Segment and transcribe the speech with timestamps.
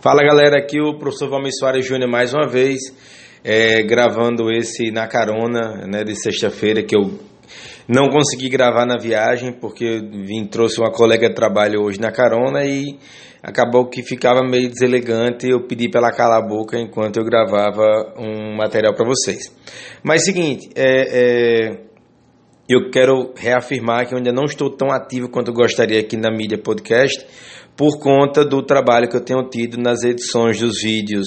[0.00, 2.78] Fala galera, aqui o professor Valmir Soares Júnior mais uma vez,
[3.42, 7.18] é, gravando esse na carona né, de sexta-feira, que eu
[7.88, 12.64] não consegui gravar na viagem, porque vim, trouxe uma colega de trabalho hoje na carona
[12.64, 12.98] e
[13.42, 15.48] acabou que ficava meio deselegante.
[15.48, 19.54] Eu pedi para ela calar a boca enquanto eu gravava um material para vocês.
[20.02, 21.80] Mas seguinte, é, é,
[22.68, 26.58] eu quero reafirmar que eu ainda não estou tão ativo quanto gostaria aqui na mídia
[26.58, 27.26] podcast,
[27.76, 31.26] por conta do trabalho que eu tenho tido nas edições dos vídeos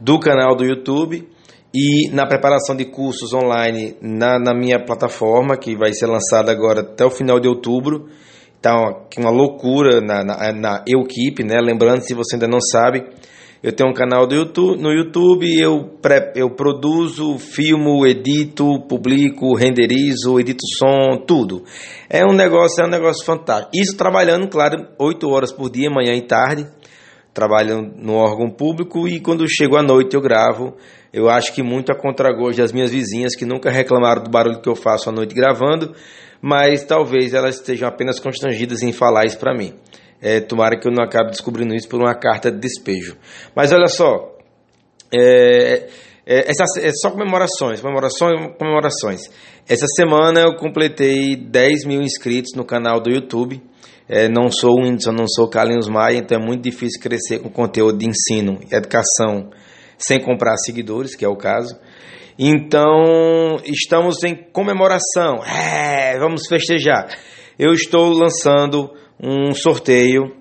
[0.00, 1.26] do canal do YouTube
[1.74, 6.80] e na preparação de cursos online na, na minha plataforma, que vai ser lançada agora
[6.80, 8.08] até o final de outubro.
[8.58, 10.84] Então, uma loucura na, na, na
[11.44, 11.60] né?
[11.60, 13.04] Lembrando, se você ainda não sabe,
[13.66, 19.56] eu tenho um canal do YouTube, no YouTube, eu, pré, eu produzo, filmo, edito, publico,
[19.56, 21.64] renderizo, edito som, tudo.
[22.08, 23.72] É um negócio, é um negócio fantástico.
[23.74, 26.64] Isso trabalhando, claro, 8 horas por dia, manhã e tarde.
[27.34, 30.76] Trabalho no órgão público e quando chego à noite eu gravo.
[31.12, 34.68] Eu acho que muito a contragosto das minhas vizinhas que nunca reclamaram do barulho que
[34.68, 35.92] eu faço à noite gravando,
[36.40, 39.74] mas talvez elas estejam apenas constrangidas em falar isso para mim.
[40.20, 43.16] É, tomara que eu não acabe descobrindo isso por uma carta de despejo.
[43.54, 44.34] Mas olha só,
[45.14, 45.88] é,
[46.26, 49.30] é, essa, é só comemorações, comemorações, comemorações.
[49.68, 53.62] Essa semana eu completei 10 mil inscritos no canal do YouTube.
[54.08, 57.50] É, não sou o Whindersson, não sou Carlinhos Maia, então é muito difícil crescer com
[57.50, 59.50] conteúdo de ensino e educação
[59.98, 61.76] sem comprar seguidores, que é o caso.
[62.38, 65.42] Então, estamos em comemoração.
[65.44, 67.08] É, vamos festejar.
[67.58, 70.36] Eu estou lançando um sorteio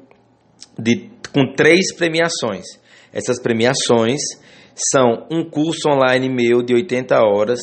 [0.77, 2.65] de, com três premiações.
[3.13, 4.19] Essas premiações
[4.75, 7.59] são um curso online meu de 80 horas,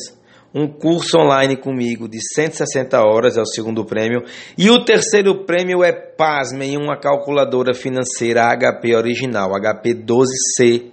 [0.51, 4.23] um curso online comigo de 160 horas, é o segundo prêmio,
[4.57, 10.91] e o terceiro prêmio é, pasmem, uma calculadora financeira HP original, HP 12C,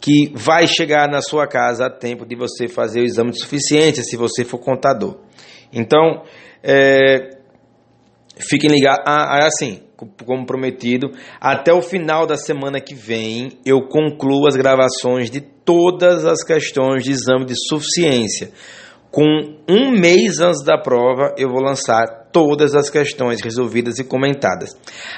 [0.00, 4.02] que vai chegar na sua casa a tempo de você fazer o exame de suficiência,
[4.02, 5.18] se você for contador.
[5.72, 6.22] Então,
[6.62, 7.40] é,
[8.40, 9.02] Fiquem ligados.
[9.06, 9.80] Ah, ah, assim,
[10.24, 16.24] como prometido, até o final da semana que vem eu concluo as gravações de todas
[16.24, 18.50] as questões de exame de suficiência.
[19.10, 19.26] Com
[19.68, 24.70] um mês antes da prova, eu vou lançar todas as questões resolvidas e comentadas.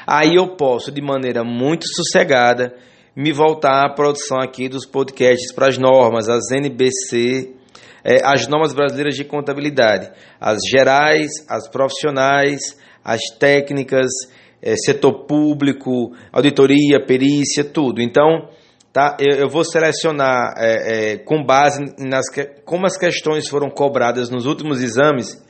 [0.06, 2.74] Aí eu posso, de maneira muito sossegada,
[3.14, 7.54] me voltar à produção aqui dos podcasts para as normas, as NBC,
[8.04, 14.10] é, as normas brasileiras de contabilidade, as gerais, as profissionais as técnicas,
[14.60, 18.00] é, setor público, auditoria, perícia, tudo.
[18.00, 18.48] Então,
[18.92, 22.26] tá, eu, eu vou selecionar é, é, com base nas
[22.64, 25.42] como as questões foram cobradas nos últimos exames,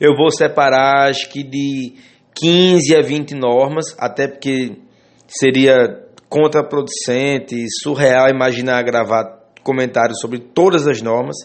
[0.00, 1.94] eu vou separar acho que de
[2.34, 4.76] 15 a 20 normas, até porque
[5.26, 6.05] seria
[6.36, 9.24] contraproducente, surreal imaginar gravar
[9.62, 11.36] comentários sobre todas as normas.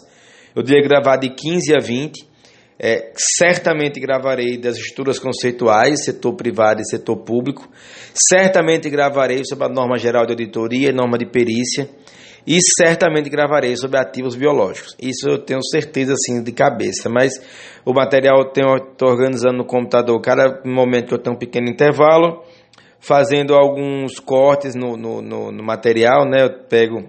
[0.54, 2.32] Eu deveria gravar de 15 a 20
[2.84, 7.68] é, certamente gravarei das estruturas conceituais, setor privado e setor público.
[8.12, 11.88] Certamente gravarei sobre a norma geral de auditoria norma de perícia.
[12.44, 14.96] E certamente gravarei sobre ativos biológicos.
[15.00, 17.08] Isso eu tenho certeza assim de cabeça.
[17.08, 17.34] Mas
[17.84, 20.20] o material eu estou organizando no computador.
[20.20, 22.42] Cada momento que eu tenho um pequeno intervalo,
[23.02, 26.44] fazendo alguns cortes no, no, no, no material, né?
[26.44, 27.02] Eu pego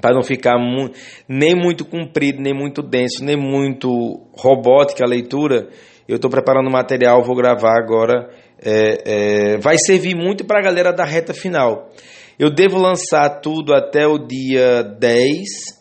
[0.00, 0.90] para não ficar mu
[1.28, 3.88] nem muito comprido, nem muito denso, nem muito
[4.36, 5.68] robótica a leitura,
[6.06, 8.28] eu estou preparando material, vou gravar agora.
[8.60, 11.90] É, é, vai servir muito para a galera da reta final.
[12.38, 15.30] Eu devo lançar tudo até o dia 10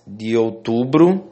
[0.06, 1.30] de outubro,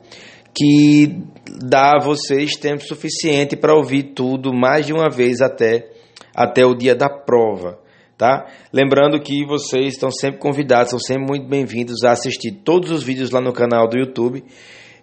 [0.54, 1.20] que
[1.64, 5.88] dá a vocês tempo suficiente para ouvir tudo mais de uma vez até,
[6.36, 7.81] até o dia da prova.
[8.22, 8.46] Tá?
[8.72, 13.32] Lembrando que vocês estão sempre convidados, são sempre muito bem-vindos a assistir todos os vídeos
[13.32, 14.44] lá no canal do YouTube.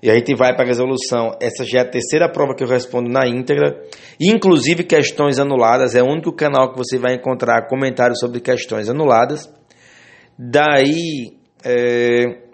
[0.01, 1.37] E a gente vai para a resolução.
[1.43, 3.83] Essa já é a terceira prova que eu respondo na íntegra.
[4.21, 5.97] Inclusive questões anuladas.
[5.97, 9.53] É o único canal que você vai encontrar comentários sobre questões anuladas.
[10.39, 11.37] Daí.
[11.65, 12.47] É,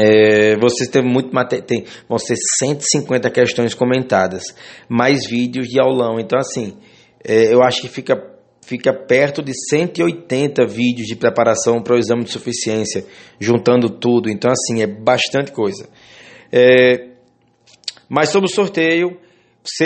[0.00, 1.32] é, vocês têm muito
[1.66, 4.54] tem, vão ser 150 questões comentadas,
[4.88, 6.20] mais vídeos de aulão.
[6.20, 6.78] Então, assim,
[7.24, 8.37] é, eu acho que fica
[8.68, 13.02] fica perto de 180 vídeos de preparação para o exame de suficiência,
[13.40, 14.28] juntando tudo.
[14.28, 15.88] Então, assim, é bastante coisa.
[16.52, 17.08] É,
[18.10, 19.18] mas sobre o sorteio,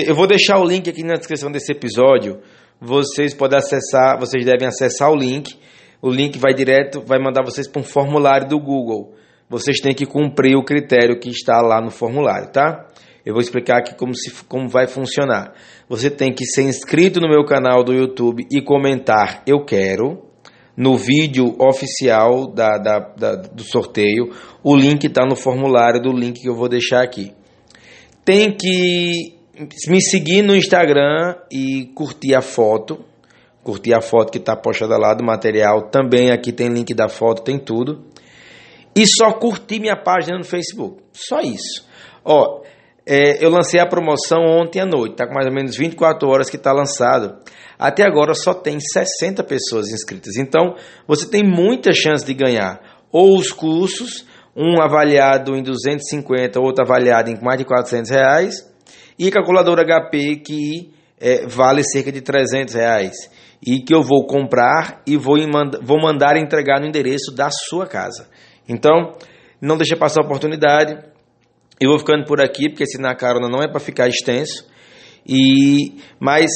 [0.04, 2.40] eu vou deixar o link aqui na descrição desse episódio.
[2.80, 5.56] Vocês podem acessar, vocês devem acessar o link.
[6.00, 9.14] O link vai direto, vai mandar vocês para um formulário do Google.
[9.48, 12.88] Vocês têm que cumprir o critério que está lá no formulário, tá?
[13.24, 15.54] Eu vou explicar aqui como, se, como vai funcionar.
[15.88, 20.22] Você tem que ser inscrito no meu canal do YouTube e comentar eu quero,
[20.76, 24.30] no vídeo oficial da, da, da do sorteio.
[24.62, 27.32] O link está no formulário do link que eu vou deixar aqui.
[28.24, 29.36] Tem que
[29.88, 33.04] me seguir no Instagram e curtir a foto.
[33.62, 35.88] Curtir a foto que está postada lá do material.
[35.90, 38.04] Também aqui tem link da foto, tem tudo.
[38.94, 41.02] E só curtir minha página no Facebook.
[41.12, 41.86] Só isso.
[42.24, 42.62] Ó,
[43.06, 45.12] é, eu lancei a promoção ontem à noite.
[45.12, 47.36] Está com mais ou menos 24 horas que está lançado.
[47.78, 50.36] Até agora só tem 60 pessoas inscritas.
[50.36, 50.74] Então,
[51.06, 52.80] você tem muita chance de ganhar
[53.12, 54.24] ou os cursos,
[54.56, 58.72] um avaliado em 250, outro avaliado em mais de 400 reais,
[59.18, 60.90] e calculadora HP que
[61.20, 63.14] é, vale cerca de 300 reais.
[63.64, 65.36] E que eu vou comprar e vou,
[65.82, 68.28] vou mandar entregar no endereço da sua casa.
[68.68, 69.12] Então,
[69.60, 70.98] não deixe passar a oportunidade.
[71.82, 74.64] Eu vou ficando por aqui, porque esse na carona não é para ficar extenso.
[75.26, 76.48] E mas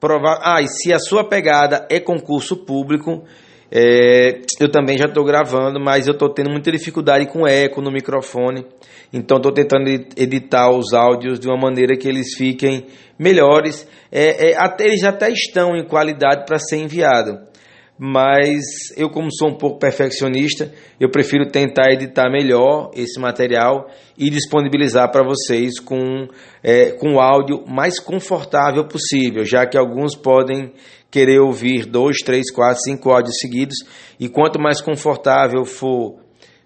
[0.00, 3.22] provar, ah, e se a sua pegada é concurso público,
[3.70, 7.92] é, eu também já estou gravando, mas eu estou tendo muita dificuldade com eco no
[7.92, 8.64] microfone.
[9.12, 12.86] Então estou tentando editar os áudios de uma maneira que eles fiquem
[13.18, 13.86] melhores.
[14.10, 17.51] É, é, até, eles até estão em qualidade para ser enviado
[17.98, 18.62] mas
[18.96, 25.10] eu como sou um pouco perfeccionista, eu prefiro tentar editar melhor esse material e disponibilizar
[25.10, 26.26] para vocês com
[26.62, 30.72] é, com o áudio mais confortável possível, já que alguns podem
[31.10, 33.76] querer ouvir dois, três, quatro, cinco áudios seguidos
[34.18, 36.16] e quanto mais confortável for,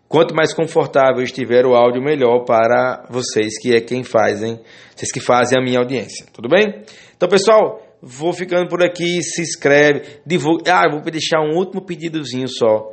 [0.08, 4.60] quanto mais confortável estiver o áudio, melhor para vocês que é quem fazem,
[4.94, 6.82] vocês que fazem a minha audiência, tudo bem?
[7.16, 10.72] Então pessoal Vou ficando por aqui, se inscreve, divulga.
[10.72, 12.92] Ah, vou deixar um último pedidozinho só.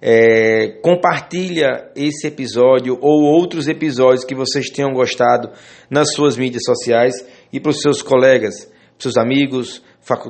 [0.00, 5.50] É, compartilha esse episódio ou outros episódios que vocês tenham gostado
[5.90, 7.14] nas suas mídias sociais
[7.52, 9.82] e para os seus colegas, seus amigos,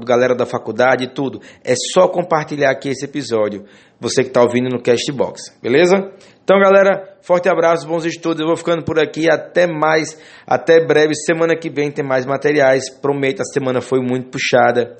[0.04, 1.40] galera da faculdade, tudo.
[1.64, 3.64] É só compartilhar aqui esse episódio.
[4.00, 6.12] Você que está ouvindo no Castbox, beleza?
[6.42, 8.40] Então, galera, forte abraço, bons estudos.
[8.40, 9.30] Eu vou ficando por aqui.
[9.30, 11.14] Até mais, até breve.
[11.14, 12.88] Semana que vem tem mais materiais.
[12.88, 14.96] Prometo, a semana foi muito puxada.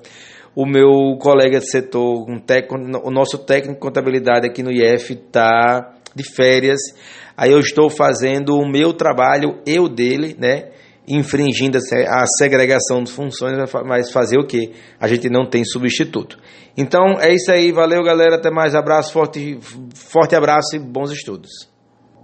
[0.54, 2.74] O meu colega de setor, um técnico,
[3.06, 6.80] o nosso técnico de contabilidade aqui no IF está de férias.
[7.36, 10.70] Aí eu estou fazendo o meu trabalho, eu dele, né?
[11.08, 14.72] Infringindo a segregação de funções, mas fazer o que?
[14.98, 16.38] A gente não tem substituto.
[16.76, 19.58] Então é isso aí, valeu galera, até mais, abraço, forte,
[19.94, 21.75] forte abraço e bons estudos.